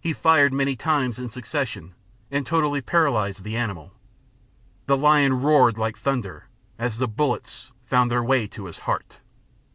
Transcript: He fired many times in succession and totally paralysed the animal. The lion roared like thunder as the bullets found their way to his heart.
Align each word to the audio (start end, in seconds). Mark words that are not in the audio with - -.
He 0.00 0.14
fired 0.14 0.54
many 0.54 0.76
times 0.76 1.18
in 1.18 1.28
succession 1.28 1.92
and 2.30 2.46
totally 2.46 2.80
paralysed 2.80 3.44
the 3.44 3.58
animal. 3.58 3.92
The 4.86 4.96
lion 4.96 5.42
roared 5.42 5.76
like 5.76 5.98
thunder 5.98 6.46
as 6.78 6.96
the 6.96 7.06
bullets 7.06 7.70
found 7.84 8.10
their 8.10 8.24
way 8.24 8.46
to 8.46 8.64
his 8.64 8.78
heart. 8.88 9.18